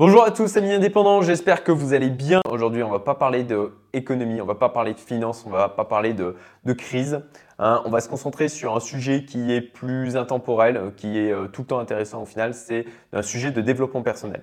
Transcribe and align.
Bonjour 0.00 0.24
à 0.24 0.30
tous, 0.30 0.56
amis 0.56 0.72
indépendants, 0.72 1.20
j'espère 1.20 1.62
que 1.62 1.70
vous 1.70 1.92
allez 1.92 2.08
bien. 2.08 2.40
Aujourd'hui, 2.48 2.82
on 2.82 2.88
va 2.88 3.00
pas 3.00 3.14
parler 3.14 3.44
d'économie, 3.44 4.40
on 4.40 4.46
va 4.46 4.54
pas 4.54 4.70
parler 4.70 4.94
de 4.94 4.98
finance, 4.98 5.44
on 5.46 5.50
va 5.50 5.68
pas 5.68 5.84
parler 5.84 6.14
de, 6.14 6.34
crise. 6.72 7.20
Hein. 7.58 7.82
on 7.84 7.90
va 7.90 8.00
se 8.00 8.08
concentrer 8.08 8.48
sur 8.48 8.74
un 8.74 8.80
sujet 8.80 9.26
qui 9.26 9.52
est 9.52 9.60
plus 9.60 10.16
intemporel, 10.16 10.94
qui 10.96 11.18
est 11.18 11.30
euh, 11.30 11.48
tout 11.48 11.60
le 11.60 11.66
temps 11.66 11.80
intéressant 11.80 12.22
au 12.22 12.24
final, 12.24 12.54
c'est 12.54 12.86
un 13.12 13.20
sujet 13.20 13.50
de 13.50 13.60
développement 13.60 14.00
personnel. 14.00 14.42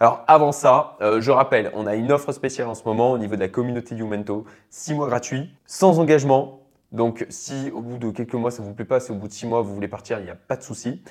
Alors 0.00 0.24
avant 0.26 0.52
ça, 0.52 0.96
euh, 1.02 1.20
je 1.20 1.30
rappelle, 1.30 1.70
on 1.74 1.86
a 1.86 1.96
une 1.96 2.10
offre 2.10 2.32
spéciale 2.32 2.68
en 2.68 2.74
ce 2.74 2.84
moment 2.86 3.12
au 3.12 3.18
niveau 3.18 3.34
de 3.34 3.40
la 3.40 3.48
communauté 3.48 3.94
Youmento, 3.94 4.46
6 4.70 4.94
mois 4.94 5.08
gratuits, 5.08 5.50
sans 5.66 6.00
engagement. 6.00 6.60
Donc 6.92 7.26
si 7.28 7.70
au 7.74 7.82
bout 7.82 7.98
de 7.98 8.10
quelques 8.10 8.32
mois 8.32 8.50
ça 8.50 8.62
ne 8.62 8.68
vous 8.68 8.72
plaît 8.72 8.86
pas, 8.86 9.00
si 9.00 9.12
au 9.12 9.16
bout 9.16 9.28
de 9.28 9.34
6 9.34 9.48
mois 9.48 9.60
vous 9.60 9.74
voulez 9.74 9.88
partir, 9.88 10.18
il 10.20 10.24
n'y 10.24 10.30
a 10.30 10.36
pas 10.36 10.56
de 10.56 10.62
souci. 10.62 11.02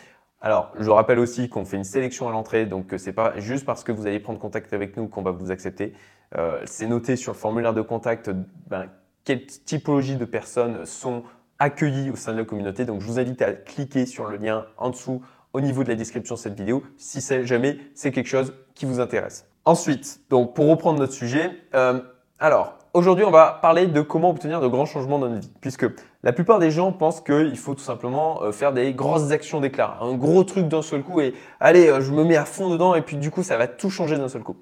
Alors, 0.44 0.74
je 0.78 0.90
rappelle 0.90 1.20
aussi 1.20 1.48
qu'on 1.48 1.64
fait 1.64 1.78
une 1.78 1.86
sélection 1.86 2.28
à 2.28 2.34
l'entrée, 2.34 2.66
donc 2.66 2.94
c'est 2.98 3.14
pas 3.14 3.40
juste 3.40 3.66
parce 3.66 3.86
que 3.86 3.94
vous 3.94 4.08
allez 4.08 4.20
prendre 4.20 4.40
contact 4.40 4.74
avec 4.74 4.98
nous 4.98 5.08
qu'on 5.08 5.22
va 5.22 5.32
vous 5.32 5.52
accepter. 5.52 5.94
Euh, 6.36 6.62
c'est 6.66 6.86
noté 6.86 7.16
sur 7.16 7.32
le 7.32 7.38
formulaire 7.38 7.74
de 7.74 7.82
contact 7.82 8.30
ben, 8.68 8.88
quelle 9.24 9.46
typologie 9.46 10.18
de 10.18 10.26
personnes 10.26 10.86
sont 10.86 11.24
accueillies 11.60 12.12
au 12.12 12.18
sein 12.18 12.34
de 12.34 12.40
la 12.40 12.44
communauté. 12.44 12.84
Donc, 12.84 13.00
je 13.00 13.08
vous 13.08 13.20
invite 13.20 13.42
à 13.42 13.54
cliquer 13.54 14.06
sur 14.06 14.30
le 14.30 14.36
lien 14.36 14.66
en 14.78 14.90
dessous 14.90 15.24
au 15.54 15.62
niveau 15.62 15.86
de 15.86 15.88
la 15.88 15.96
description 15.96 16.36
de 16.36 16.40
cette 16.40 16.60
vidéo 16.60 16.84
si 16.98 17.22
jamais 17.46 17.78
c'est 17.96 18.12
quelque 18.12 18.28
chose 18.28 18.54
qui 18.76 18.86
vous 18.86 19.00
intéresse. 19.00 19.48
Ensuite, 19.64 20.20
donc 20.30 20.56
pour 20.56 20.68
reprendre 20.68 21.00
notre 21.00 21.14
sujet, 21.14 21.52
euh, 21.74 22.02
alors 22.38 22.78
Aujourd'hui, 22.96 23.26
on 23.26 23.32
va 23.32 23.58
parler 23.60 23.88
de 23.88 24.02
comment 24.02 24.30
obtenir 24.30 24.62
de 24.62 24.68
grands 24.68 24.86
changements 24.86 25.18
dans 25.18 25.28
notre 25.28 25.42
vie, 25.42 25.52
puisque 25.62 25.88
la 26.22 26.32
plupart 26.32 26.60
des 26.60 26.70
gens 26.70 26.92
pensent 26.92 27.22
qu'il 27.22 27.58
faut 27.58 27.74
tout 27.74 27.82
simplement 27.82 28.44
euh, 28.44 28.52
faire 28.52 28.72
des 28.72 28.94
grosses 28.94 29.32
actions 29.32 29.60
d'éclat, 29.60 29.98
un 30.00 30.14
gros 30.14 30.44
truc 30.44 30.68
d'un 30.68 30.84
seul 30.84 31.02
coup, 31.02 31.20
et 31.20 31.34
allez, 31.60 31.88
euh, 31.88 32.02
je 32.02 32.12
me 32.12 32.24
mets 32.24 32.36
à 32.36 32.46
fond 32.46 32.70
dedans, 32.70 32.94
et 32.94 33.02
puis 33.02 33.18
du 33.18 33.32
coup, 33.32 33.42
ça 33.42 33.58
va 33.58 33.66
tout 33.66 33.90
changer 33.90 34.16
d'un 34.16 34.30
seul 34.30 34.44
coup. 34.44 34.58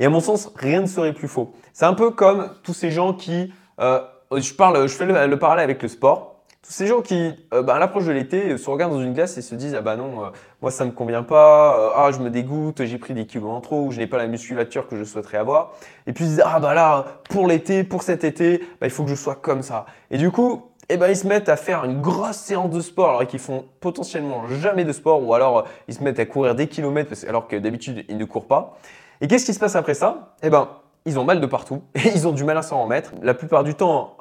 Et 0.00 0.06
à 0.06 0.10
mon 0.10 0.18
sens, 0.18 0.50
rien 0.56 0.80
ne 0.80 0.86
serait 0.86 1.12
plus 1.12 1.28
faux. 1.28 1.52
C'est 1.72 1.84
un 1.84 1.94
peu 1.94 2.10
comme 2.10 2.50
tous 2.64 2.74
ces 2.74 2.90
gens 2.90 3.12
qui, 3.12 3.52
euh, 3.78 4.00
je 4.36 4.54
parle, 4.54 4.88
je 4.88 4.94
fais 4.96 5.06
le 5.06 5.38
parallèle 5.38 5.62
avec 5.62 5.80
le 5.80 5.88
sport 5.88 6.37
tous 6.62 6.72
ces 6.72 6.86
gens 6.86 7.02
qui, 7.02 7.34
euh, 7.54 7.62
bah, 7.62 7.76
à 7.76 7.78
l'approche 7.78 8.04
de 8.06 8.12
l'été, 8.12 8.58
se 8.58 8.68
regardent 8.68 8.92
dans 8.92 9.02
une 9.02 9.14
glace 9.14 9.38
et 9.38 9.42
se 9.42 9.54
disent 9.54 9.74
Ah 9.76 9.80
bah 9.80 9.96
non, 9.96 10.24
euh, 10.24 10.28
moi 10.60 10.70
ça 10.70 10.84
me 10.84 10.90
convient 10.90 11.22
pas, 11.22 11.78
euh, 11.78 11.90
ah 11.94 12.10
je 12.12 12.18
me 12.18 12.30
dégoûte, 12.30 12.84
j'ai 12.84 12.98
pris 12.98 13.14
des 13.14 13.26
kilos 13.26 13.50
en 13.50 13.60
trop, 13.60 13.84
ou 13.84 13.92
je 13.92 13.98
n'ai 13.98 14.06
pas 14.06 14.18
la 14.18 14.26
musculature 14.26 14.88
que 14.88 14.96
je 14.96 15.04
souhaiterais 15.04 15.38
avoir. 15.38 15.72
Et 16.06 16.12
puis 16.12 16.24
ils 16.24 16.28
disent 16.28 16.42
Ah 16.44 16.58
bah 16.58 16.74
là, 16.74 17.20
pour 17.30 17.46
l'été, 17.46 17.84
pour 17.84 18.02
cet 18.02 18.24
été, 18.24 18.58
bah, 18.80 18.86
il 18.86 18.90
faut 18.90 19.04
que 19.04 19.10
je 19.10 19.14
sois 19.14 19.36
comme 19.36 19.62
ça. 19.62 19.86
Et 20.10 20.18
du 20.18 20.32
coup, 20.32 20.70
eh 20.88 20.96
ben, 20.96 21.08
ils 21.08 21.16
se 21.16 21.26
mettent 21.26 21.48
à 21.48 21.56
faire 21.56 21.84
une 21.84 22.00
grosse 22.00 22.36
séance 22.36 22.70
de 22.70 22.80
sport 22.80 23.10
alors 23.10 23.26
qu'ils 23.26 23.38
font 23.38 23.64
potentiellement 23.80 24.48
jamais 24.48 24.84
de 24.84 24.92
sport, 24.92 25.22
ou 25.22 25.34
alors 25.34 25.64
ils 25.86 25.94
se 25.94 26.02
mettent 26.02 26.18
à 26.18 26.26
courir 26.26 26.54
des 26.56 26.66
kilomètres 26.66 27.14
alors 27.28 27.46
que 27.46 27.56
d'habitude 27.56 28.04
ils 28.08 28.18
ne 28.18 28.24
courent 28.24 28.48
pas. 28.48 28.76
Et 29.20 29.28
qu'est-ce 29.28 29.46
qui 29.46 29.54
se 29.54 29.60
passe 29.60 29.76
après 29.76 29.94
ça? 29.94 30.34
Eh 30.42 30.50
ben, 30.50 30.68
ils 31.06 31.18
ont 31.18 31.24
mal 31.24 31.40
de 31.40 31.46
partout 31.46 31.82
et 31.94 32.08
ils 32.14 32.26
ont 32.26 32.32
du 32.32 32.42
mal 32.42 32.58
à 32.58 32.62
s'en 32.62 32.82
remettre. 32.82 33.12
La 33.22 33.34
plupart 33.34 33.62
du 33.64 33.74
temps, 33.74 34.16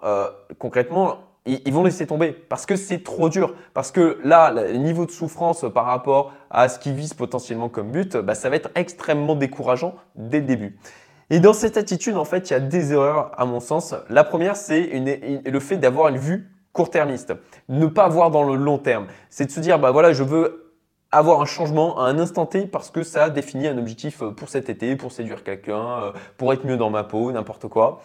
concrètement, 0.59 1.17
ils 1.47 1.73
vont 1.73 1.83
laisser 1.83 2.05
tomber 2.07 2.31
parce 2.31 2.65
que 2.65 2.75
c'est 2.75 3.03
trop 3.03 3.29
dur. 3.29 3.53
Parce 3.73 3.91
que 3.91 4.19
là, 4.23 4.51
le 4.51 4.77
niveau 4.77 5.05
de 5.05 5.11
souffrance 5.11 5.65
par 5.73 5.85
rapport 5.85 6.33
à 6.49 6.69
ce 6.69 6.79
qu'ils 6.79 6.93
visent 6.93 7.13
potentiellement 7.13 7.69
comme 7.69 7.91
but, 7.91 8.17
bah, 8.17 8.35
ça 8.35 8.49
va 8.49 8.55
être 8.55 8.69
extrêmement 8.75 9.35
décourageant 9.35 9.95
dès 10.15 10.39
le 10.39 10.45
début. 10.45 10.77
Et 11.29 11.39
dans 11.39 11.53
cette 11.53 11.77
attitude, 11.77 12.15
en 12.15 12.25
fait, 12.25 12.49
il 12.49 12.53
y 12.53 12.55
a 12.55 12.59
des 12.59 12.93
erreurs 12.93 13.31
à 13.37 13.45
mon 13.45 13.59
sens. 13.59 13.95
La 14.09 14.23
première, 14.23 14.55
c'est 14.55 15.41
le 15.45 15.59
fait 15.59 15.77
d'avoir 15.77 16.07
une 16.07 16.17
vue 16.17 16.49
court-termiste, 16.71 17.33
ne 17.69 17.87
pas 17.87 18.07
voir 18.07 18.31
dans 18.31 18.43
le 18.43 18.55
long 18.55 18.77
terme. 18.77 19.07
C'est 19.29 19.45
de 19.45 19.51
se 19.51 19.59
dire, 19.59 19.79
bah 19.79 19.91
voilà, 19.91 20.13
je 20.13 20.23
veux 20.23 20.75
avoir 21.11 21.41
un 21.41 21.45
changement 21.45 21.99
à 21.99 22.03
un 22.03 22.19
instant 22.19 22.45
T 22.45 22.67
parce 22.67 22.91
que 22.91 23.03
ça 23.03 23.29
définit 23.29 23.67
un 23.67 23.77
objectif 23.77 24.23
pour 24.35 24.49
cet 24.49 24.69
été, 24.69 24.95
pour 24.95 25.11
séduire 25.11 25.43
quelqu'un, 25.43 26.03
euh, 26.03 26.11
pour 26.37 26.53
être 26.53 26.65
mieux 26.65 26.77
dans 26.77 26.89
ma 26.89 27.03
peau, 27.03 27.31
n'importe 27.31 27.67
quoi 27.67 28.01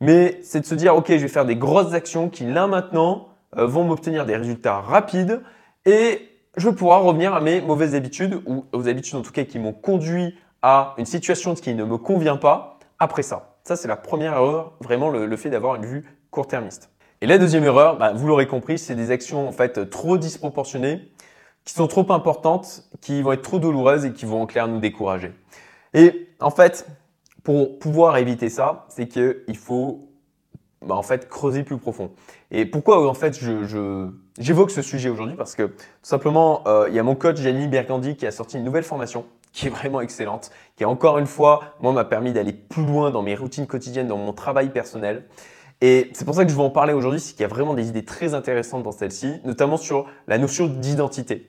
mais 0.00 0.38
c'est 0.42 0.60
de 0.60 0.66
se 0.66 0.74
dire, 0.74 0.94
OK, 0.94 1.08
je 1.08 1.16
vais 1.16 1.28
faire 1.28 1.44
des 1.44 1.56
grosses 1.56 1.92
actions 1.92 2.28
qui, 2.28 2.44
là 2.44 2.66
maintenant, 2.66 3.28
euh, 3.56 3.66
vont 3.66 3.84
m'obtenir 3.84 4.26
des 4.26 4.36
résultats 4.36 4.80
rapides 4.80 5.40
et 5.86 6.28
je 6.56 6.68
pouvoir 6.70 7.02
revenir 7.02 7.34
à 7.34 7.40
mes 7.40 7.60
mauvaises 7.60 7.94
habitudes 7.94 8.40
ou 8.46 8.66
aux 8.72 8.88
habitudes 8.88 9.14
en 9.16 9.22
tout 9.22 9.32
cas 9.32 9.44
qui 9.44 9.58
m'ont 9.58 9.72
conduit 9.72 10.36
à 10.60 10.94
une 10.98 11.06
situation 11.06 11.54
qui 11.54 11.74
ne 11.74 11.84
me 11.84 11.98
convient 11.98 12.36
pas 12.36 12.78
après 12.98 13.22
ça. 13.22 13.56
Ça, 13.64 13.76
c'est 13.76 13.88
la 13.88 13.96
première 13.96 14.32
erreur, 14.32 14.72
vraiment 14.80 15.08
le, 15.08 15.36
fait 15.36 15.50
d'avoir 15.50 15.76
une 15.76 15.86
vue 15.86 16.04
court-termiste. 16.30 16.90
Et 17.20 17.26
la 17.26 17.38
deuxième 17.38 17.64
erreur, 17.64 17.96
bah, 17.96 18.12
vous 18.12 18.26
l'aurez 18.26 18.46
compris, 18.46 18.78
c'est 18.78 18.94
des 18.94 19.10
actions 19.10 19.48
en 19.48 19.52
fait 19.52 19.88
trop 19.90 20.18
disproportionnées, 20.18 21.12
qui 21.64 21.74
sont 21.74 21.86
trop 21.86 22.10
importantes, 22.12 22.84
qui 23.00 23.20
vont 23.22 23.32
être 23.32 23.42
trop 23.42 23.58
douloureuses 23.58 24.06
et 24.06 24.12
qui 24.12 24.24
vont 24.24 24.42
en 24.42 24.46
clair 24.46 24.68
nous 24.68 24.80
décourager. 24.80 25.32
Et 25.94 26.28
en 26.40 26.50
fait, 26.50 26.86
pour 27.48 27.78
pouvoir 27.78 28.18
éviter 28.18 28.50
ça, 28.50 28.84
c'est 28.90 29.08
qu'il 29.08 29.56
faut 29.56 30.10
bah, 30.84 30.96
en 30.96 31.02
fait 31.02 31.30
creuser 31.30 31.62
plus 31.62 31.78
profond. 31.78 32.10
Et 32.50 32.66
pourquoi 32.66 33.08
en 33.08 33.14
fait 33.14 33.38
je, 33.40 34.10
j'évoque 34.38 34.70
ce 34.70 34.82
sujet 34.82 35.08
aujourd'hui? 35.08 35.34
Parce 35.34 35.54
que 35.54 35.62
tout 35.62 35.72
simplement, 36.02 36.62
euh, 36.66 36.88
il 36.90 36.94
y 36.94 36.98
a 36.98 37.02
mon 37.02 37.14
coach 37.14 37.38
Jenny 37.38 37.66
Bergandi 37.66 38.16
qui 38.16 38.26
a 38.26 38.32
sorti 38.32 38.58
une 38.58 38.64
nouvelle 38.64 38.82
formation 38.82 39.24
qui 39.54 39.68
est 39.68 39.70
vraiment 39.70 40.02
excellente, 40.02 40.50
qui 40.76 40.84
encore 40.84 41.16
une 41.16 41.26
fois, 41.26 41.72
moi, 41.80 41.94
m'a 41.94 42.04
permis 42.04 42.34
d'aller 42.34 42.52
plus 42.52 42.84
loin 42.84 43.10
dans 43.10 43.22
mes 43.22 43.34
routines 43.34 43.66
quotidiennes, 43.66 44.08
dans 44.08 44.18
mon 44.18 44.34
travail 44.34 44.68
personnel. 44.68 45.24
Et 45.80 46.10
c'est 46.12 46.26
pour 46.26 46.34
ça 46.34 46.44
que 46.44 46.50
je 46.50 46.54
veux 46.54 46.60
en 46.60 46.68
parler 46.68 46.92
aujourd'hui, 46.92 47.18
c'est 47.18 47.32
qu'il 47.32 47.40
y 47.40 47.46
a 47.46 47.48
vraiment 47.48 47.72
des 47.72 47.88
idées 47.88 48.04
très 48.04 48.34
intéressantes 48.34 48.82
dans 48.82 48.92
celle-ci, 48.92 49.40
notamment 49.46 49.78
sur 49.78 50.04
la 50.26 50.36
notion 50.36 50.66
d'identité. 50.66 51.48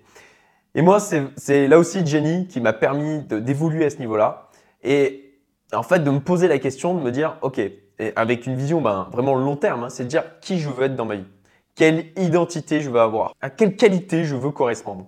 Et 0.76 0.82
moi, 0.82 1.02
c'est 1.02 1.68
là 1.68 1.78
aussi 1.78 2.06
Jenny 2.06 2.48
qui 2.48 2.62
m'a 2.62 2.72
permis 2.72 3.20
d'évoluer 3.24 3.84
à 3.84 3.90
ce 3.90 3.98
niveau-là. 3.98 4.48
Et 4.82 5.29
en 5.74 5.84
fait, 5.84 6.00
de 6.00 6.10
me 6.10 6.20
poser 6.20 6.48
la 6.48 6.60
question, 6.60 6.96
de 6.96 7.02
me 7.02 7.12
dire, 7.12 7.38
OK, 7.42 7.60
avec 8.16 8.46
une 8.48 8.56
vision 8.56 8.82
ben, 8.82 9.08
vraiment 9.12 9.36
long 9.36 9.56
terme, 9.56 9.84
hein, 9.84 9.90
c'est 9.90 10.04
de 10.04 10.10
dire 10.10 10.24
qui 10.42 10.60
je 10.60 10.70
veux 10.70 10.86
être 10.86 10.96
dans 10.96 11.06
ma 11.06 11.16
vie, 11.16 11.28
quelle 11.76 12.08
identité 12.18 12.82
je 12.82 12.90
veux 12.90 13.00
avoir, 13.00 13.36
à 13.42 13.50
quelle 13.50 13.76
qualité 13.76 14.24
je 14.24 14.36
veux 14.36 14.52
correspondre. 14.52 15.08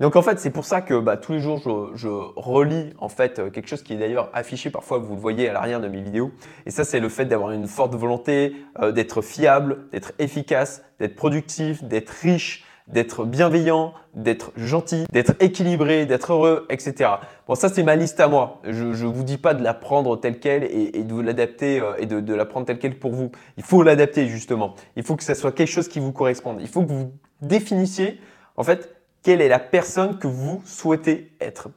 Donc 0.00 0.16
en 0.16 0.22
fait, 0.22 0.40
c'est 0.40 0.50
pour 0.50 0.64
ça 0.64 0.80
que 0.80 0.98
bah, 0.98 1.18
tous 1.18 1.32
les 1.32 1.40
jours, 1.40 1.60
je, 1.94 2.08
relis 2.08 2.94
en 2.98 3.10
fait 3.10 3.38
euh, 3.38 3.50
quelque 3.50 3.68
chose 3.68 3.82
qui 3.82 3.92
est 3.92 3.96
d'ailleurs 3.96 4.30
affiché 4.32 4.70
parfois, 4.70 4.96
vous 4.96 5.14
le 5.14 5.20
voyez 5.20 5.50
à 5.50 5.52
l'arrière 5.52 5.78
de 5.78 5.88
mes 5.88 6.00
vidéos. 6.00 6.32
Et 6.64 6.70
ça, 6.70 6.84
c'est 6.84 7.00
le 7.00 7.10
fait 7.10 7.26
d'avoir 7.26 7.50
une 7.50 7.66
forte 7.66 7.94
volonté, 7.94 8.56
euh, 8.80 8.92
d'être 8.92 9.20
fiable, 9.20 9.90
d'être 9.92 10.12
efficace, 10.18 10.82
d'être 10.98 11.16
productif, 11.16 11.84
d'être 11.84 12.08
riche, 12.08 12.64
d'être 12.92 13.24
bienveillant, 13.24 13.94
d'être 14.14 14.52
gentil, 14.56 15.04
d'être 15.12 15.34
équilibré, 15.40 16.06
d'être 16.06 16.32
heureux, 16.32 16.66
etc. 16.70 17.10
Bon, 17.46 17.54
ça 17.54 17.68
c'est 17.68 17.82
ma 17.82 17.96
liste 17.96 18.20
à 18.20 18.28
moi. 18.28 18.60
Je 18.64 18.84
ne 18.84 19.12
vous 19.12 19.22
dis 19.22 19.38
pas 19.38 19.54
de 19.54 19.62
la 19.62 19.74
prendre 19.74 20.18
telle 20.18 20.40
qu'elle 20.40 20.64
et, 20.64 21.04
de 21.04 21.20
l'adapter 21.20 21.80
euh, 21.80 21.92
et 21.98 22.06
de, 22.06 22.34
la 22.34 22.44
prendre 22.44 22.66
telle 22.66 22.78
qu'elle 22.78 22.98
pour 22.98 23.12
vous. 23.12 23.30
Il 23.56 23.62
faut 23.62 23.82
l'adapter 23.82 24.26
justement. 24.26 24.74
Il 24.96 25.04
faut 25.04 25.16
que 25.16 25.24
ça 25.24 25.34
soit 25.34 25.52
quelque 25.52 25.68
chose 25.68 25.88
qui 25.88 26.00
vous 26.00 26.12
corresponde. 26.12 26.58
Il 26.60 26.68
faut 26.68 26.82
que 26.82 26.92
vous 26.92 27.12
définissiez 27.42 28.20
en 28.56 28.64
fait 28.64 28.94
quelle 29.22 29.40
est 29.40 29.48
la 29.48 29.58
personne 29.58 30.18
que 30.18 30.26
vous 30.26 30.62
souhaitez 30.64 31.32
être. 31.40 31.68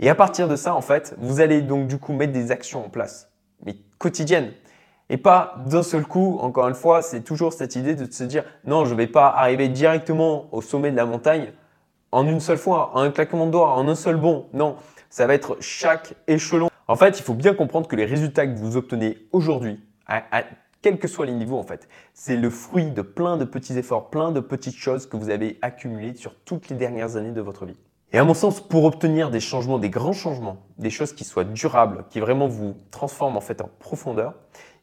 Et 0.00 0.10
à 0.10 0.14
partir 0.14 0.48
de 0.48 0.56
ça, 0.56 0.74
en 0.74 0.82
fait, 0.82 1.14
vous 1.18 1.40
allez 1.40 1.62
donc 1.62 1.86
du 1.86 1.98
coup 1.98 2.12
mettre 2.12 2.32
des 2.32 2.50
actions 2.50 2.84
en 2.84 2.90
place, 2.90 3.30
mais 3.64 3.76
quotidiennes. 3.98 4.52
Et 5.08 5.18
pas 5.18 5.62
d'un 5.66 5.82
seul 5.82 6.04
coup, 6.04 6.38
encore 6.40 6.68
une 6.68 6.74
fois, 6.74 7.00
c'est 7.00 7.20
toujours 7.20 7.52
cette 7.52 7.76
idée 7.76 7.94
de 7.94 8.10
se 8.10 8.24
dire 8.24 8.44
non, 8.64 8.84
je 8.84 8.92
ne 8.92 8.96
vais 8.96 9.06
pas 9.06 9.28
arriver 9.28 9.68
directement 9.68 10.48
au 10.52 10.60
sommet 10.60 10.90
de 10.90 10.96
la 10.96 11.06
montagne 11.06 11.52
en 12.12 12.26
une 12.26 12.40
seule 12.40 12.58
fois, 12.58 12.90
en 12.94 13.00
un 13.00 13.10
claquement 13.10 13.46
de 13.46 13.52
doigts, 13.52 13.72
en 13.72 13.86
un 13.88 13.94
seul 13.94 14.16
bond. 14.16 14.46
Non, 14.52 14.76
ça 15.10 15.26
va 15.26 15.34
être 15.34 15.56
chaque 15.60 16.14
échelon. 16.26 16.68
En 16.88 16.96
fait, 16.96 17.18
il 17.18 17.22
faut 17.22 17.34
bien 17.34 17.54
comprendre 17.54 17.88
que 17.88 17.96
les 17.96 18.04
résultats 18.04 18.46
que 18.46 18.56
vous 18.56 18.76
obtenez 18.76 19.18
aujourd'hui, 19.32 19.80
à, 20.06 20.22
quels 20.82 20.98
que 20.98 21.08
soient 21.08 21.26
les 21.26 21.32
niveaux 21.32 21.58
en 21.58 21.64
fait, 21.64 21.88
c'est 22.14 22.36
le 22.36 22.48
fruit 22.48 22.90
de 22.90 23.02
plein 23.02 23.36
de 23.36 23.44
petits 23.44 23.76
efforts, 23.76 24.08
plein 24.08 24.30
de 24.30 24.40
petites 24.40 24.76
choses 24.76 25.06
que 25.06 25.16
vous 25.16 25.30
avez 25.30 25.58
accumulées 25.62 26.14
sur 26.14 26.34
toutes 26.44 26.68
les 26.68 26.76
dernières 26.76 27.16
années 27.16 27.32
de 27.32 27.40
votre 27.40 27.66
vie. 27.66 27.76
Et 28.12 28.18
à 28.18 28.24
mon 28.24 28.34
sens, 28.34 28.60
pour 28.60 28.84
obtenir 28.84 29.30
des 29.30 29.40
changements, 29.40 29.78
des 29.78 29.90
grands 29.90 30.12
changements, 30.12 30.58
des 30.78 30.90
choses 30.90 31.12
qui 31.12 31.24
soient 31.24 31.44
durables, 31.44 32.04
qui 32.08 32.20
vraiment 32.20 32.46
vous 32.46 32.76
transforment 32.92 33.36
en 33.36 33.40
fait 33.40 33.60
en 33.60 33.68
profondeur, 33.80 34.34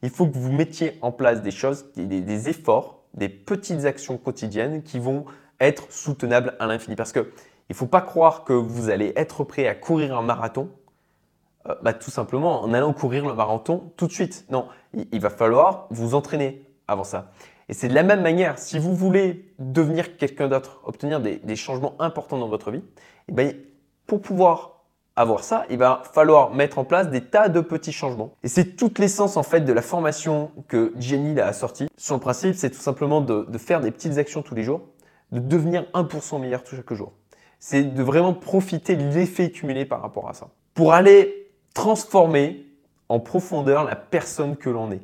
il 0.04 0.10
faut 0.10 0.26
que 0.26 0.36
vous 0.36 0.52
mettiez 0.52 0.98
en 1.00 1.12
place 1.12 1.40
des 1.40 1.50
choses, 1.50 1.86
des, 1.96 2.48
efforts, 2.50 3.04
des 3.14 3.30
petites 3.30 3.86
actions 3.86 4.18
quotidiennes 4.18 4.82
qui 4.82 4.98
vont 4.98 5.24
être 5.60 5.90
soutenables 5.90 6.54
à 6.58 6.66
l'infini. 6.66 6.94
Parce 6.94 7.12
que 7.12 7.32
il 7.70 7.74
faut 7.74 7.86
pas 7.86 8.02
croire 8.02 8.44
que 8.44 8.52
vous 8.52 8.90
allez 8.90 9.14
être 9.16 9.44
prêt 9.44 9.66
à 9.66 9.74
courir 9.74 10.18
un 10.18 10.22
marathon, 10.22 10.68
euh, 11.66 11.74
bah, 11.82 11.94
tout 11.94 12.10
simplement 12.10 12.62
en 12.62 12.74
allant 12.74 12.92
courir 12.92 13.26
le 13.26 13.32
marathon 13.32 13.92
tout 13.96 14.06
de 14.06 14.12
suite. 14.12 14.44
Non, 14.50 14.68
il, 14.92 15.20
va 15.20 15.30
falloir 15.30 15.86
vous 15.88 16.14
entraîner 16.14 16.68
avant 16.86 17.04
ça. 17.04 17.32
Et 17.70 17.72
c'est 17.72 17.88
de 17.88 17.94
la 17.94 18.02
même 18.02 18.20
manière, 18.20 18.58
si 18.58 18.78
vous 18.78 18.94
voulez 18.94 19.54
devenir 19.58 20.18
quelqu'un 20.18 20.48
d'autre, 20.48 20.82
obtenir 20.84 21.20
des, 21.20 21.36
des, 21.36 21.56
changements 21.56 21.94
importants 21.98 22.36
dans 22.36 22.48
votre 22.48 22.70
vie, 22.70 22.78
et 22.80 22.82
eh 23.28 23.32
ben, 23.32 23.56
pour 24.06 24.20
pouvoir 24.20 24.73
avoir 25.16 25.44
ça, 25.44 25.64
il 25.70 25.78
va 25.78 26.02
falloir 26.12 26.52
mettre 26.52 26.78
en 26.78 26.84
place 26.84 27.08
des 27.08 27.20
tas 27.20 27.48
de 27.48 27.60
petits 27.60 27.92
changements. 27.92 28.34
Et 28.42 28.48
c'est 28.48 28.76
toute 28.76 28.98
l'essence 28.98 29.36
en 29.36 29.42
fait 29.42 29.60
de 29.60 29.72
la 29.72 29.82
formation 29.82 30.50
que 30.68 30.92
Jenny 30.98 31.38
a 31.40 31.52
sortie. 31.52 31.86
Son 31.96 32.18
principe, 32.18 32.54
c'est 32.54 32.70
tout 32.70 32.80
simplement 32.80 33.20
de, 33.20 33.46
faire 33.58 33.80
des 33.80 33.90
petites 33.90 34.18
actions 34.18 34.42
tous 34.42 34.54
les 34.54 34.62
jours, 34.62 34.82
de 35.32 35.38
devenir 35.38 35.84
1% 35.94 36.40
meilleur 36.40 36.62
chaque 36.64 36.92
jour. 36.92 37.12
C'est 37.58 37.82
de 37.82 38.02
vraiment 38.02 38.34
profiter 38.34 38.96
de 38.96 39.04
l'effet 39.04 39.50
cumulé 39.50 39.84
par 39.84 40.02
rapport 40.02 40.28
à 40.28 40.34
ça. 40.34 40.48
Pour 40.74 40.92
aller 40.92 41.50
transformer 41.72 42.66
en 43.08 43.20
profondeur 43.20 43.84
la 43.84 43.96
personne 43.96 44.56
que 44.56 44.70
l'on 44.70 44.90
est 44.90 45.02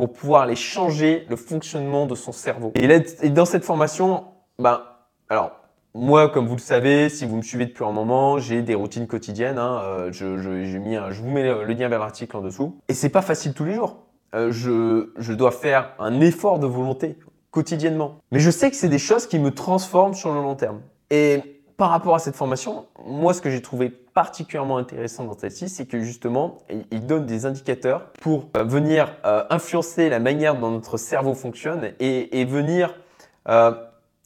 pour 0.00 0.14
pouvoir 0.14 0.42
aller 0.42 0.56
changer 0.56 1.26
le 1.28 1.36
fonctionnement 1.36 2.06
de 2.06 2.14
son 2.14 2.32
cerveau. 2.32 2.72
Et, 2.74 3.28
dans 3.28 3.44
cette 3.44 3.64
formation, 3.64 4.24
ben, 4.58 4.82
alors, 5.28 5.59
moi, 5.94 6.28
comme 6.28 6.46
vous 6.46 6.54
le 6.54 6.60
savez, 6.60 7.08
si 7.08 7.26
vous 7.26 7.36
me 7.36 7.42
suivez 7.42 7.66
depuis 7.66 7.84
un 7.84 7.90
moment, 7.90 8.38
j'ai 8.38 8.62
des 8.62 8.76
routines 8.76 9.08
quotidiennes. 9.08 9.58
Hein, 9.58 9.80
euh, 9.82 10.12
je, 10.12 10.24
vous 11.20 11.30
mets 11.30 11.42
le 11.42 11.72
lien 11.72 11.88
vers 11.88 11.98
l'article 11.98 12.36
en 12.36 12.42
dessous. 12.42 12.78
Et 12.88 12.94
c'est 12.94 13.08
pas 13.08 13.22
facile 13.22 13.54
tous 13.54 13.64
les 13.64 13.74
jours. 13.74 13.96
Euh, 14.34 14.52
je, 14.52 15.32
dois 15.32 15.50
faire 15.50 15.94
un 15.98 16.20
effort 16.20 16.60
de 16.60 16.66
volonté 16.66 17.18
quotidiennement. 17.50 18.18
Mais 18.30 18.38
je 18.38 18.50
sais 18.50 18.70
que 18.70 18.76
c'est 18.76 18.88
des 18.88 19.00
choses 19.00 19.26
qui 19.26 19.40
me 19.40 19.50
transforment 19.50 20.14
sur 20.14 20.32
le 20.32 20.40
long 20.40 20.54
terme. 20.54 20.80
Et 21.10 21.60
par 21.76 21.90
rapport 21.90 22.14
à 22.14 22.20
cette 22.20 22.36
formation, 22.36 22.86
moi, 23.04 23.34
ce 23.34 23.42
que 23.42 23.50
j'ai 23.50 23.62
trouvé 23.62 23.90
particulièrement 23.90 24.76
intéressant 24.76 25.24
dans 25.24 25.36
celle-ci, 25.36 25.68
c'est 25.68 25.86
que 25.86 25.98
justement, 25.98 26.58
il 26.92 27.04
donne 27.06 27.26
des 27.26 27.46
indicateurs 27.46 28.12
pour 28.20 28.48
euh, 28.56 28.62
venir 28.62 29.16
influencer 29.24 30.08
la 30.08 30.20
manière 30.20 30.54
dont 30.54 30.70
notre 30.70 30.98
cerveau 30.98 31.34
fonctionne 31.34 31.90
et, 31.98 32.44
venir, 32.44 32.94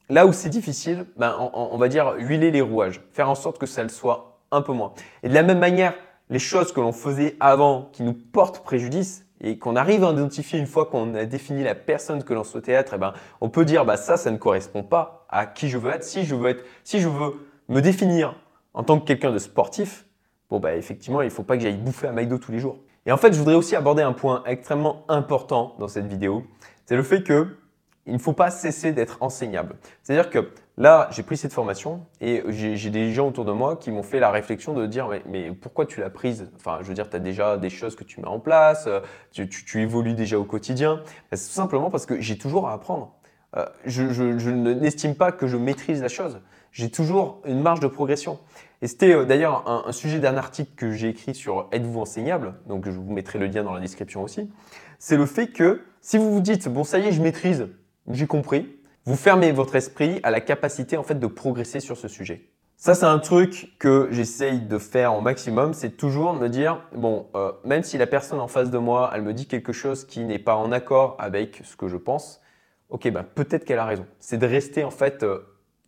là 0.08 0.26
où 0.26 0.32
c'est 0.32 0.48
difficile, 0.48 1.06
ben, 1.16 1.50
on, 1.54 1.76
va 1.78 1.88
dire 1.88 2.14
huiler 2.18 2.50
les 2.50 2.60
rouages, 2.60 3.00
faire 3.12 3.30
en 3.30 3.34
sorte 3.34 3.58
que 3.58 3.66
ça 3.66 3.82
le 3.82 3.88
soit 3.88 4.38
un 4.50 4.62
peu 4.62 4.72
moins. 4.72 4.92
Et 5.22 5.28
de 5.28 5.34
la 5.34 5.42
même 5.42 5.58
manière, 5.58 5.94
les 6.30 6.38
choses 6.38 6.72
que 6.72 6.80
l'on 6.80 6.92
faisait 6.92 7.36
avant 7.40 7.88
qui 7.92 8.02
nous 8.02 8.14
portent 8.14 8.62
préjudice, 8.64 9.24
et 9.40 9.58
qu'on 9.58 9.76
arrive 9.76 10.04
à 10.04 10.10
identifier 10.10 10.58
une 10.58 10.66
fois 10.66 10.86
qu'on 10.86 11.14
a 11.14 11.26
défini 11.26 11.62
la 11.62 11.74
personne 11.74 12.24
que 12.24 12.32
l'on 12.32 12.44
souhaite 12.44 12.68
être, 12.68 12.94
eh 12.94 12.98
ben, 12.98 13.12
on 13.40 13.50
peut 13.50 13.64
dire 13.64 13.84
bah 13.84 13.98
ça, 13.98 14.16
ça 14.16 14.30
ne 14.30 14.38
correspond 14.38 14.82
pas 14.82 15.26
à 15.28 15.44
qui 15.44 15.68
je 15.68 15.76
veux 15.76 15.90
être. 15.90 16.04
Si 16.04 16.24
je 16.24 16.34
veux 16.34 16.48
être, 16.48 16.64
si 16.82 17.00
je 17.00 17.08
veux 17.08 17.46
me 17.68 17.80
définir 17.80 18.36
en 18.72 18.84
tant 18.84 18.98
que 18.98 19.04
quelqu'un 19.04 19.32
de 19.32 19.38
sportif, 19.38 20.06
bon 20.48 20.60
bah 20.60 20.74
effectivement, 20.76 21.20
il 21.20 21.26
ne 21.26 21.30
faut 21.30 21.42
pas 21.42 21.56
que 21.56 21.62
j'aille 21.62 21.76
bouffer 21.76 22.06
à 22.06 22.12
McDo 22.12 22.38
tous 22.38 22.52
les 22.52 22.58
jours. 22.58 22.78
Et 23.06 23.12
en 23.12 23.18
fait, 23.18 23.34
je 23.34 23.38
voudrais 23.38 23.54
aussi 23.54 23.76
aborder 23.76 24.02
un 24.02 24.14
point 24.14 24.42
extrêmement 24.46 25.04
important 25.08 25.74
dans 25.78 25.88
cette 25.88 26.06
vidéo, 26.06 26.44
c'est 26.86 26.96
le 26.96 27.02
fait 27.02 27.22
que 27.22 27.56
il 28.06 28.14
ne 28.14 28.18
faut 28.18 28.32
pas 28.32 28.50
cesser 28.50 28.92
d'être 28.92 29.18
enseignable. 29.20 29.76
C'est-à-dire 30.02 30.30
que 30.30 30.50
là, 30.76 31.08
j'ai 31.10 31.22
pris 31.22 31.36
cette 31.36 31.52
formation 31.52 32.04
et 32.20 32.42
j'ai 32.48 32.90
des 32.90 33.12
gens 33.12 33.28
autour 33.28 33.44
de 33.44 33.52
moi 33.52 33.76
qui 33.76 33.90
m'ont 33.90 34.02
fait 34.02 34.20
la 34.20 34.30
réflexion 34.30 34.74
de 34.74 34.86
dire 34.86 35.08
mais, 35.26 35.50
pourquoi 35.52 35.86
tu 35.86 36.00
l'as 36.00 36.10
prise? 36.10 36.50
Enfin, 36.56 36.78
je 36.82 36.88
veux 36.88 36.94
dire, 36.94 37.08
tu 37.08 37.16
as 37.16 37.20
déjà 37.20 37.56
des 37.56 37.70
choses 37.70 37.96
que 37.96 38.04
tu 38.04 38.20
mets 38.20 38.28
en 38.28 38.40
place, 38.40 38.88
tu, 39.32 39.80
évolues 39.80 40.14
déjà 40.14 40.38
au 40.38 40.44
quotidien. 40.44 41.02
C'est 41.32 41.48
tout 41.48 41.54
simplement 41.54 41.90
parce 41.90 42.06
que 42.06 42.20
j'ai 42.20 42.36
toujours 42.36 42.68
à 42.68 42.74
apprendre. 42.74 43.14
Euh, 43.56 43.64
je, 43.84 44.10
je 44.12 44.50
n'estime 44.50 45.14
pas 45.14 45.30
que 45.30 45.46
je 45.46 45.56
maîtrise 45.56 46.02
la 46.02 46.08
chose. 46.08 46.40
J'ai 46.72 46.90
toujours 46.90 47.40
une 47.44 47.62
marge 47.62 47.78
de 47.78 47.86
progression. 47.86 48.40
Et 48.82 48.88
c'était 48.88 49.14
euh, 49.14 49.24
d'ailleurs 49.24 49.68
un, 49.68 49.84
un, 49.86 49.92
sujet 49.92 50.18
d'un 50.18 50.36
article 50.36 50.72
que 50.74 50.90
j'ai 50.90 51.08
écrit 51.08 51.34
sur 51.36 51.68
Êtes-vous 51.70 52.00
enseignable? 52.00 52.54
Donc 52.66 52.90
je 52.90 52.98
vous 52.98 53.12
mettrai 53.12 53.38
le 53.38 53.46
lien 53.46 53.62
dans 53.62 53.72
la 53.72 53.80
description 53.80 54.24
aussi. 54.24 54.50
C'est 54.98 55.16
le 55.16 55.26
fait 55.26 55.48
que 55.48 55.82
si 56.00 56.18
vous 56.18 56.32
vous 56.32 56.40
dites 56.40 56.68
bon 56.68 56.82
ça 56.82 56.98
y 56.98 57.06
est 57.06 57.12
je 57.12 57.22
maîtrise, 57.22 57.68
j'ai 58.10 58.26
compris. 58.26 58.78
Vous 59.04 59.16
fermez 59.16 59.52
votre 59.52 59.76
esprit 59.76 60.20
à 60.22 60.30
la 60.30 60.40
capacité 60.40 60.96
en 60.96 61.02
fait 61.02 61.18
de 61.18 61.26
progresser 61.26 61.80
sur 61.80 61.96
ce 61.96 62.08
sujet. 62.08 62.48
Ça, 62.76 62.94
c'est 62.94 63.06
un 63.06 63.18
truc 63.18 63.76
que 63.78 64.08
j'essaye 64.10 64.60
de 64.60 64.78
faire 64.78 65.14
au 65.14 65.20
maximum, 65.20 65.72
c'est 65.74 65.96
toujours 65.96 66.34
me 66.34 66.48
dire, 66.48 66.82
bon, 66.94 67.28
euh, 67.34 67.52
même 67.64 67.82
si 67.82 67.96
la 67.96 68.06
personne 68.06 68.40
en 68.40 68.48
face 68.48 68.70
de 68.70 68.78
moi, 68.78 69.10
elle 69.14 69.22
me 69.22 69.32
dit 69.32 69.46
quelque 69.46 69.72
chose 69.72 70.04
qui 70.04 70.24
n'est 70.24 70.38
pas 70.38 70.56
en 70.56 70.72
accord 70.72 71.16
avec 71.18 71.62
ce 71.64 71.76
que 71.76 71.88
je 71.88 71.96
pense, 71.96 72.42
ok, 72.90 73.10
ben 73.10 73.22
peut-être 73.22 73.64
qu'elle 73.64 73.78
a 73.78 73.84
raison. 73.84 74.06
C'est 74.18 74.38
de 74.38 74.46
rester 74.46 74.84
en 74.84 74.90
fait 74.90 75.22
euh, 75.22 75.38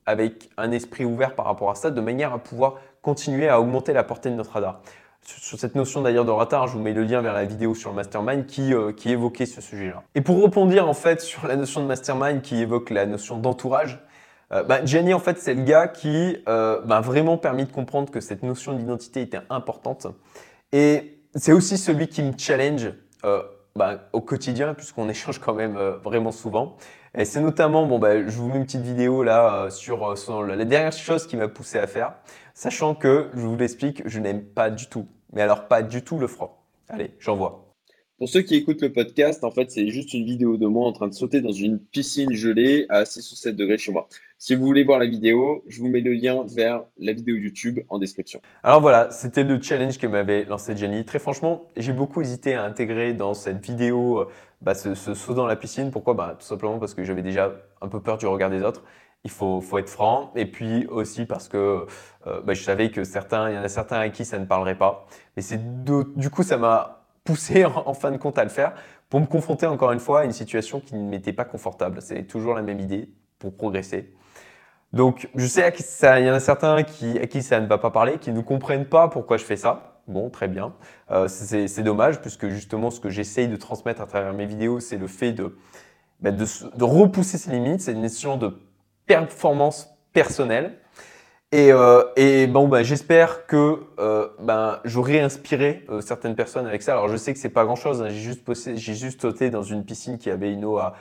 avec 0.07 0.49
un 0.57 0.71
esprit 0.71 1.05
ouvert 1.05 1.35
par 1.35 1.47
rapport 1.47 1.71
à 1.71 1.75
ça, 1.75 1.91
de 1.91 2.01
manière 2.01 2.33
à 2.33 2.39
pouvoir 2.39 2.77
continuer 3.03 3.49
à 3.49 3.61
augmenter 3.61 3.93
la 3.93 4.05
portée 4.05 4.31
de 4.31 4.35
notre 4.35 4.53
radar 4.53 4.81
sur 5.27 5.59
cette 5.59 5.75
notion 5.75 6.03
d'ailleurs 6.03 6.25
de 6.25 6.31
retard, 6.31 6.67
je 6.67 6.75
vous 6.75 6.83
mets 6.83 6.93
le 6.93 7.03
lien 7.03 7.21
vers 7.21 7.35
la 7.35 7.45
vidéo 7.45 7.75
sur 7.75 7.91
le 7.91 7.97
mastermind 7.97 8.47
qui, 8.47 8.73
euh, 8.73 8.93
qui 8.93 9.11
évoquait 9.11 9.47
ce 9.47 9.61
sujet-là. 9.61 10.03
Et 10.15 10.21
pour 10.21 10.43
rebondir 10.43 10.89
en 10.89 10.95
fait 10.95 11.21
sur 11.21 11.47
la 11.47 11.57
notion 11.57 11.83
de 11.83 11.87
mastermind 11.87 12.43
qui 12.43 12.61
évoque 12.61 12.91
la 12.91 13.07
notion 13.07 13.39
d'entourage, 13.39 13.99
euh, 14.53 14.63
bah, 14.63 14.85
Jenny 14.85 15.15
en 15.15 15.19
fait 15.19 15.39
c'est 15.39 15.55
le 15.55 15.63
gars 15.63 15.89
qui 15.89 16.39
euh, 16.49 16.81
m'a 16.85 17.01
vraiment 17.01 17.39
permis 17.39 17.65
de 17.65 17.73
comprendre 17.73 18.11
que 18.11 18.21
cette 18.21 18.43
notion 18.43 18.75
d'identité 18.75 19.21
était 19.21 19.41
importante. 19.51 20.07
Et 20.73 21.21
c'est 21.35 21.53
aussi 21.53 21.77
celui 21.77 22.09
qui 22.09 22.23
me 22.23 22.33
challenge 22.37 22.93
bah, 23.75 24.09
au 24.13 24.21
quotidien 24.21 24.75
puisqu'on 24.75 25.09
échange 25.09 25.41
quand 25.41 25.55
même 25.55 25.77
vraiment 26.05 26.33
souvent. 26.33 26.77
Et 27.19 27.25
c'est 27.25 27.41
notamment, 27.41 27.87
bon, 27.87 27.99
bah, 27.99 28.27
je 28.27 28.37
vous 28.37 28.49
mets 28.49 28.57
une 28.57 28.67
petite 28.67 28.83
vidéo 28.83 29.23
là 29.23 29.69
sur 29.71 30.15
la 30.45 30.65
dernière 30.65 30.93
chose 30.93 31.27
qui 31.27 31.37
m'a 31.37 31.49
poussé 31.49 31.79
à 31.79 31.87
faire, 31.87 32.13
sachant 32.55 32.95
que, 32.95 33.31
je 33.35 33.41
vous 33.41 33.57
l'explique, 33.57 34.03
je 34.07 34.21
n'aime 34.21 34.43
pas 34.43 34.71
du 34.71 34.87
tout 34.87 35.07
mais 35.33 35.43
alors 35.43 35.69
pas 35.69 35.83
du 35.83 36.03
tout 36.03 36.19
le 36.19 36.27
froid. 36.27 36.67
Allez, 36.89 37.11
j'envoie. 37.19 37.67
Pour 38.19 38.31
ceux 38.31 38.41
qui 38.41 38.55
écoutent 38.55 38.81
le 38.81 38.93
podcast, 38.93 39.45
en 39.45 39.51
fait, 39.51 39.71
c'est 39.71 39.89
juste 39.89 40.15
une 40.15 40.25
vidéo 40.25 40.57
de 40.57 40.67
moi 40.67 40.87
en 40.87 40.93
train 40.93 41.07
de 41.07 41.13
sauter 41.13 41.43
dans 41.43 41.53
une 41.53 41.79
piscine 41.79 42.33
gelée 42.33 42.87
à 42.89 43.05
6 43.05 43.31
ou 43.31 43.35
7 43.37 43.55
degrés 43.55 43.77
chez 43.77 43.93
moi. 43.93 44.09
Si 44.39 44.55
vous 44.55 44.65
voulez 44.65 44.85
voir 44.85 44.99
la 44.99 45.05
vidéo, 45.05 45.63
je 45.67 45.81
vous 45.81 45.89
mets 45.89 46.01
le 46.01 46.15
lien 46.15 46.43
vers 46.49 46.85
la 46.99 47.13
vidéo 47.13 47.37
YouTube 47.37 47.81
en 47.91 47.99
description. 47.99 48.41
Alors 48.63 48.81
voilà, 48.81 49.11
c'était 49.11 49.45
le 49.45 49.61
challenge 49.61 49.99
que 49.99 50.07
m'avait 50.07 50.45
lancé 50.45 50.75
Jenny. 50.75 51.05
Très 51.05 51.19
franchement, 51.19 51.69
j'ai 51.77 51.93
beaucoup 51.93 52.23
hésité 52.23 52.55
à 52.55 52.65
intégrer 52.65 53.13
dans 53.13 53.35
cette 53.35 53.63
vidéo 53.63 54.21
euh, 54.21 54.29
bah, 54.63 54.75
ce, 54.75 54.95
saut 54.95 55.35
dans 55.35 55.47
la 55.47 55.57
piscine. 55.57 55.91
Pourquoi? 55.91 56.15
Bah, 56.15 56.37
Tout 56.39 56.47
simplement 56.47 56.79
parce 56.79 56.95
que 56.95 57.05
j'avais 57.05 57.23
déjà 57.23 57.55
un 57.83 57.89
peu 57.89 58.01
peur 58.01 58.17
du 58.17 58.27
regard 58.27 58.49
des 58.49 58.63
autres 58.63 58.83
il 59.25 59.31
faut, 59.31 59.61
faut, 59.61 59.79
être 59.79 59.91
franc. 59.91 60.33
Et 60.37 60.47
puis 60.47 60.87
aussi 60.87 61.27
parce 61.27 61.49
que 61.49 61.87
euh, 62.27 62.41
bah, 62.43 62.55
je 62.55 62.63
savais 62.63 62.91
que 62.91 63.05
certains, 63.05 63.51
il 63.51 63.57
y 63.57 63.59
en 63.59 63.63
a 63.63 63.69
certains 63.69 64.01
à 64.01 64.09
qui 64.09 64.25
ça 64.25 64.39
ne 64.39 64.45
parlerait 64.45 64.79
pas. 64.79 65.07
Et 65.37 65.43
c'est 65.43 65.61
du 65.85 66.31
coup, 66.31 66.43
ça 66.43 66.57
m'a 66.57 67.07
poussé 67.25 67.65
en, 67.87 67.93
fin 67.93 68.11
de 68.11 68.17
compte 68.17 68.39
à 68.39 68.45
le 68.45 68.51
faire 68.51 68.73
pour 69.11 69.21
me 69.21 69.27
confronter 69.27 69.67
encore 69.67 69.93
une 69.93 70.01
fois 70.01 70.21
à 70.21 70.25
une 70.25 70.33
situation 70.33 70.81
qui 70.81 70.95
ne 70.95 71.09
m'était 71.09 71.33
pas 71.33 71.45
confortable. 71.45 72.01
C'est 72.01 72.25
toujours 72.25 72.55
la 72.55 72.63
même 72.63 72.81
idée 72.81 73.11
pour 73.39 73.55
progresser. 73.55 74.15
Donc, 74.93 75.29
je 75.35 75.47
sais 75.47 75.71
qu'il 75.73 75.85
y 76.25 76.31
en 76.31 76.35
a 76.35 76.41
certains 76.41 76.83
qui, 76.83 77.19
à 77.19 77.27
qui 77.27 77.43
ça 77.43 77.61
ne 77.61 77.67
va 77.67 77.79
pas 77.79 77.91
parler, 77.91 78.19
qui 78.19 78.33
ne 78.33 78.41
comprennent 78.41 78.87
pas 78.87 79.09
pourquoi 79.09 79.37
je 79.37 79.45
fais 79.45 79.57
ça. 79.57 80.01
Bon, 80.07 80.31
très 80.31 80.47
bien. 80.47 80.75
Euh, 81.11 81.27
c'est 81.29 81.83
dommage 81.83 82.21
puisque 82.21 82.49
justement, 82.49 82.91
ce 82.91 83.01
que 83.01 83.11
j'essaye 83.11 83.49
de 83.49 83.57
transmettre 83.57 84.01
à 84.01 84.07
travers 84.07 84.33
mes 84.33 84.47
vidéos, 84.47 84.79
c'est 84.79 84.97
le 84.97 85.09
fait 85.09 85.33
de, 85.33 85.59
bah, 86.21 86.31
de, 86.31 86.45
de 86.77 86.85
repousser 86.85 87.39
ses 87.39 87.51
limites. 87.51 87.81
C'est 87.81 87.93
une 87.93 88.03
notion 88.03 88.37
de 88.37 88.57
performance 89.07 89.89
personnelle. 90.13 90.79
Et, 91.53 91.73
euh, 91.73 92.03
et 92.17 92.49
bon, 92.49 92.67
bah, 92.67 92.83
j'espère 92.83 93.47
que 93.47 93.85
euh, 94.01 94.29
ben, 94.41 94.81
j'aurai 94.85 95.21
inspiré 95.21 95.85
euh, 95.89 96.01
certaines 96.01 96.35
personnes 96.35 96.67
avec 96.67 96.83
ça. 96.83 96.93
Alors, 96.93 97.09
je 97.09 97.17
sais 97.17 97.33
que 97.33 97.39
c'est 97.39 97.51
pas 97.51 97.65
grand 97.65 97.77
chose. 97.77 98.03
Hein. 98.03 98.09
J'ai 98.09 98.21
juste, 98.21 98.75
j'ai 98.77 98.95
juste 98.95 99.23
sauté 99.23 99.51
dans 99.51 99.63
une 99.63 99.85
piscine 99.85 100.19
qui 100.19 100.29
avait 100.29 100.53
une 100.53 100.65
eau 100.65 100.79
à 100.79 100.95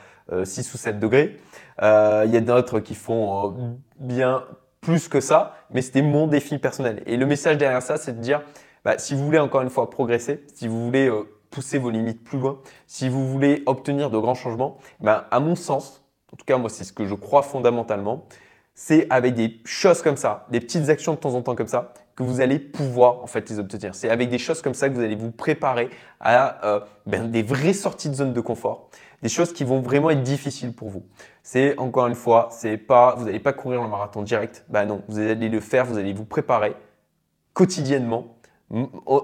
6 0.44 0.72
ou 0.74 0.76
7 0.76 0.98
degrés. 0.98 1.36
Il 1.80 2.30
y 2.30 2.36
a 2.36 2.40
d'autres 2.40 2.80
qui 2.80 2.94
font 2.94 3.78
bien 3.98 4.44
plus 4.80 5.08
que 5.08 5.20
ça, 5.20 5.54
mais 5.70 5.82
c'était 5.82 6.02
mon 6.02 6.26
défi 6.26 6.58
personnel. 6.58 7.02
Et 7.06 7.16
le 7.16 7.26
message 7.26 7.58
derrière 7.58 7.82
ça, 7.82 7.96
c'est 7.96 8.12
de 8.12 8.20
dire, 8.20 8.42
bah, 8.84 8.98
si 8.98 9.14
vous 9.14 9.24
voulez 9.24 9.38
encore 9.38 9.62
une 9.62 9.70
fois 9.70 9.90
progresser, 9.90 10.44
si 10.54 10.68
vous 10.68 10.84
voulez 10.84 11.10
pousser 11.50 11.78
vos 11.78 11.90
limites 11.90 12.24
plus 12.24 12.38
loin, 12.38 12.60
si 12.86 13.08
vous 13.08 13.26
voulez 13.26 13.62
obtenir 13.66 14.10
de 14.10 14.18
grands 14.18 14.34
changements, 14.34 14.78
bah, 15.00 15.28
à 15.30 15.38
mon 15.38 15.54
sens, 15.54 16.05
en 16.36 16.38
tout 16.38 16.44
cas 16.44 16.58
moi 16.58 16.68
c'est 16.68 16.84
ce 16.84 16.92
que 16.92 17.06
je 17.06 17.14
crois 17.14 17.40
fondamentalement, 17.40 18.26
c'est 18.74 19.06
avec 19.08 19.34
des 19.34 19.62
choses 19.64 20.02
comme 20.02 20.18
ça, 20.18 20.46
des 20.50 20.60
petites 20.60 20.90
actions 20.90 21.14
de 21.14 21.18
temps 21.18 21.32
en 21.32 21.40
temps 21.40 21.54
comme 21.54 21.66
ça, 21.66 21.94
que 22.14 22.22
vous 22.22 22.42
allez 22.42 22.58
pouvoir 22.58 23.22
en 23.22 23.26
fait 23.26 23.48
les 23.48 23.58
obtenir. 23.58 23.94
C'est 23.94 24.10
avec 24.10 24.28
des 24.28 24.36
choses 24.36 24.60
comme 24.60 24.74
ça 24.74 24.90
que 24.90 24.94
vous 24.94 25.00
allez 25.00 25.14
vous 25.14 25.30
préparer 25.30 25.88
à 26.20 26.62
euh, 26.66 26.80
ben, 27.06 27.30
des 27.30 27.42
vraies 27.42 27.72
sorties 27.72 28.10
de 28.10 28.14
zone 28.14 28.34
de 28.34 28.40
confort, 28.42 28.90
des 29.22 29.30
choses 29.30 29.54
qui 29.54 29.64
vont 29.64 29.80
vraiment 29.80 30.10
être 30.10 30.22
difficiles 30.22 30.74
pour 30.74 30.90
vous. 30.90 31.06
C'est 31.42 31.78
encore 31.78 32.06
une 32.06 32.14
fois, 32.14 32.48
c'est 32.50 32.76
pas, 32.76 33.14
vous 33.14 33.24
n'allez 33.24 33.40
pas 33.40 33.54
courir 33.54 33.80
le 33.80 33.88
marathon 33.88 34.20
direct. 34.20 34.66
Ben 34.68 34.84
non, 34.84 35.02
vous 35.08 35.18
allez 35.18 35.48
le 35.48 35.60
faire, 35.60 35.86
vous 35.86 35.96
allez 35.96 36.12
vous 36.12 36.26
préparer 36.26 36.74
quotidiennement, 37.54 38.36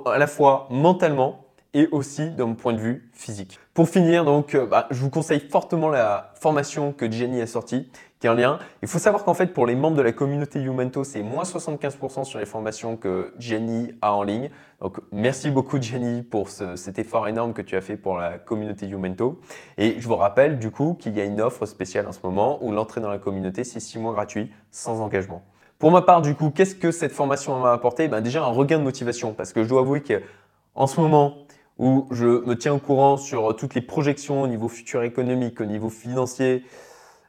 à 0.07 0.17
la 0.17 0.27
fois 0.27 0.67
mentalement 0.71 1.42
et 1.75 1.89
aussi 1.91 2.31
d'un 2.31 2.53
point 2.53 2.73
de 2.73 2.81
vue 2.81 3.11
physique. 3.13 3.59
Pour 3.75 3.89
finir, 3.89 4.25
donc, 4.25 4.55
euh, 4.55 4.67
bah, 4.67 4.87
je 4.91 5.01
vous 5.01 5.11
conseille 5.11 5.41
fortement 5.41 5.89
la 5.89 6.33
formation 6.35 6.93
que 6.93 7.11
Jenny 7.11 7.41
a 7.41 7.47
sortie, 7.47 7.89
qui 8.21 8.27
est 8.27 8.31
en 8.31 8.35
lien. 8.35 8.59
Il 8.83 8.89
faut 8.89 8.99
savoir 8.99 9.25
qu'en 9.25 9.35
fait, 9.35 9.49
pour 9.49 9.67
les 9.67 9.75
membres 9.75 9.97
de 9.97 10.03
la 10.03 10.13
communauté 10.13 10.61
Youmento, 10.61 11.03
c'est 11.03 11.23
moins 11.23 11.45
75% 11.45 12.25
sur 12.25 12.39
les 12.39 12.47
formations 12.47 12.97
que 12.97 13.33
Jenny 13.39 13.93
a 14.01 14.13
en 14.13 14.23
ligne. 14.23 14.51
Donc, 14.81 14.99
merci 15.11 15.51
beaucoup 15.51 15.81
Jenny 15.81 16.23
pour 16.23 16.49
cet 16.49 16.99
effort 16.99 17.27
énorme 17.27 17.53
que 17.53 17.63
tu 17.63 17.75
as 17.75 17.81
fait 17.81 17.97
pour 17.97 18.19
la 18.19 18.39
communauté 18.39 18.87
Youmento. 18.87 19.41
Et 19.79 19.97
je 19.99 20.07
vous 20.07 20.17
rappelle 20.17 20.59
du 20.59 20.71
coup 20.71 20.97
qu'il 21.01 21.17
y 21.17 21.21
a 21.21 21.25
une 21.25 21.41
offre 21.41 21.67
spéciale 21.67 22.07
en 22.07 22.13
ce 22.13 22.21
moment 22.23 22.63
où 22.63 22.71
l'entrée 22.71 23.01
dans 23.01 23.11
la 23.11 23.19
communauté, 23.19 23.65
c'est 23.65 23.81
6 23.81 23.99
mois 23.99 24.13
gratuits, 24.13 24.53
sans 24.71 25.01
engagement. 25.01 25.43
Pour 25.79 25.91
ma 25.91 26.03
part, 26.03 26.23
du 26.23 26.37
coup, 26.37 26.51
qu'est-ce 26.51 26.77
que 26.77 26.93
cette 26.93 27.11
formation 27.11 27.59
m'a 27.59 27.73
apporté? 27.73 28.07
Ben, 28.07 28.21
Déjà, 28.21 28.45
un 28.45 28.53
regain 28.53 28.79
de 28.79 28.85
motivation, 28.85 29.33
parce 29.33 29.53
que 29.53 29.65
je 29.65 29.69
dois 29.69 29.81
avouer 29.81 30.01
qu'en 30.01 30.87
ce 30.87 31.01
moment, 31.01 31.39
où 31.79 32.07
je 32.11 32.27
me 32.27 32.55
tiens 32.57 32.75
au 32.75 32.79
courant 32.79 33.17
sur 33.17 33.57
toutes 33.57 33.75
les 33.75 33.81
projections 33.81 34.43
au 34.43 34.47
niveau 34.47 34.69
futur 34.69 35.03
économique, 35.03 35.61
au 35.61 35.65
niveau 35.65 35.89
financier, 35.89 36.65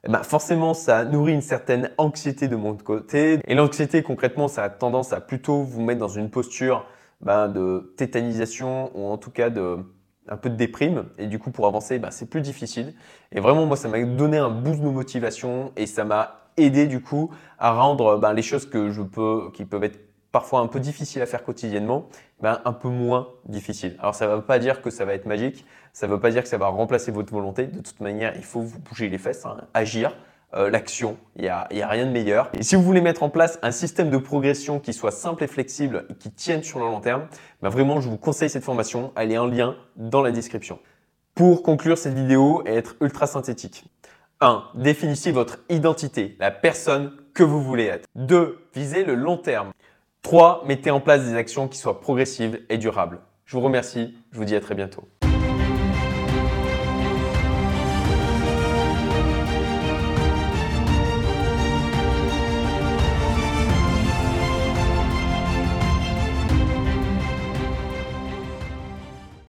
eh 0.06 0.12
ben 0.12 0.22
forcément, 0.24 0.74
ça 0.74 1.06
nourrit 1.06 1.34
une 1.34 1.42
certaine 1.42 1.90
anxiété 1.98 2.48
de 2.48 2.58
mon 2.58 2.76
côté. 2.76 3.40
Et 3.48 3.56
l'anxiété, 3.56 4.04
concrètement, 4.04 4.50
ça 4.50 4.64
a 4.64 4.70
tendance 4.70 5.14
à 5.14 5.22
plutôt 5.22 5.64
vous 5.64 5.82
mettre 5.82 6.00
dans 6.00 6.10
une 6.10 6.30
posture 6.30 6.86
ben, 7.22 7.48
de 7.48 7.94
tétanisation 7.98 8.92
ou 8.96 9.10
en 9.10 9.18
tout 9.18 9.32
cas 9.32 9.50
de 9.50 9.78
un 10.28 10.38
peu 10.38 10.50
de 10.50 10.56
déprime 10.56 11.06
et 11.18 11.28
du 11.28 11.38
coup 11.38 11.52
pour 11.52 11.68
avancer 11.68 12.00
ben, 12.00 12.10
c'est 12.12 12.30
plus 12.30 12.42
difficile 12.42 12.94
et 13.34 13.42
vraiment 13.42 13.66
moi 13.66 13.76
ça 13.76 13.90
m'a 13.90 14.02
donné 14.04 14.38
un 14.38 14.50
boost 14.50 14.80
de 14.80 14.90
motivation 14.90 15.74
et 15.76 15.86
ça 15.86 16.06
m'a 16.06 16.50
aidé 16.56 16.88
du 16.88 17.02
coup 17.02 17.30
à 17.60 17.74
rendre 17.74 18.32
les 18.34 18.42
choses 18.42 18.70
que 18.70 18.90
je 18.90 19.02
peux 19.02 19.52
qui 19.54 19.66
peuvent 19.66 19.84
être 19.84 20.00
parfois 20.34 20.60
un 20.60 20.68
peu 20.68 20.82
difficiles 20.82 21.22
à 21.22 21.26
faire 21.26 21.44
quotidiennement 21.44 22.10
ben, 22.42 22.60
un 22.66 22.74
peu 22.74 22.90
moins 22.90 23.30
difficiles. 23.46 23.96
Alors 24.00 24.16
ça 24.16 24.28
ne 24.28 24.36
veut 24.36 24.42
pas 24.42 24.60
dire 24.60 24.82
que 24.82 24.90
ça 24.90 25.06
va 25.06 25.14
être 25.14 25.28
magique, 25.28 25.66
ça 25.94 26.08
ne 26.08 26.12
veut 26.12 26.20
pas 26.20 26.32
dire 26.32 26.42
que 26.44 26.50
ça 26.50 26.58
va 26.58 26.68
remplacer 26.68 27.12
votre 27.12 27.32
volonté. 27.32 27.68
De 27.68 27.80
toute 27.80 28.02
manière, 28.02 28.34
il 28.36 28.44
faut 28.44 28.60
vous 28.60 28.80
bouger 28.80 29.08
les 29.08 29.20
fesses, 29.20 29.46
hein, 29.46 29.58
agir, 29.74 30.18
euh, 30.56 30.72
l'action, 30.72 31.18
il 31.36 31.44
n'y 31.44 31.50
a, 31.50 31.68
rien 31.70 32.06
de 32.06 32.12
meilleur. 32.12 32.50
Et 32.54 32.64
si 32.64 32.76
vous 32.76 32.82
voulez 32.82 33.02
mettre 33.02 33.24
en 33.24 33.30
place 33.30 33.60
un 33.62 33.72
système 33.72 34.10
de 34.10 34.18
progression 34.18 34.80
qui 34.80 34.92
soit 34.92 35.12
simple 35.12 35.44
et 35.44 35.48
flexible 35.48 36.06
et 36.10 36.16
qui 36.16 36.32
tienne 36.32 36.64
sur 36.64 36.80
le 36.80 36.86
long 36.86 37.00
terme, 37.00 37.28
ben 37.62 37.70
vraiment, 37.70 38.02
je 38.02 38.10
vous 38.10 38.18
conseille 38.18 38.50
cette 38.50 38.64
formation. 38.64 39.14
Elle 39.16 39.32
est 39.32 39.38
en 39.38 39.48
lien 39.48 39.76
dans 39.96 40.22
la 40.22 40.32
description. 40.32 40.80
Pour 41.36 41.62
conclure 41.64 41.98
cette 41.98 42.14
vidéo 42.16 42.64
et 42.66 42.74
être 42.74 42.96
ultra 43.02 43.28
synthétique. 43.28 43.86
1. 44.42 44.64
Définissez 44.76 45.32
votre 45.32 45.60
identité, 45.70 46.36
la 46.40 46.52
personne 46.52 47.14
que 47.34 47.44
vous 47.44 47.62
voulez 47.62 47.86
être. 47.86 48.08
2. 48.16 48.68
Visez 48.76 49.04
le 49.06 49.16
long 49.16 49.38
terme. 49.38 49.72
3. 50.24 50.64
Mettez 50.66 50.90
en 50.90 51.02
place 51.02 51.26
des 51.26 51.36
actions 51.36 51.68
qui 51.68 51.78
soient 51.78 52.00
progressives 52.00 52.62
et 52.70 52.78
durables. 52.78 53.20
Je 53.46 53.56
vous 53.58 53.62
remercie, 53.62 54.18
je 54.32 54.38
vous 54.38 54.46
dis 54.46 54.56
à 54.56 54.62
très 54.62 54.74
bientôt. 54.74 55.04